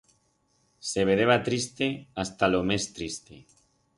Se 0.89 1.05
vedeba 1.05 1.43
triste 1.43 2.07
hasta 2.15 2.47
lo 2.47 2.63
mes 2.63 2.91
triste. 2.91 3.45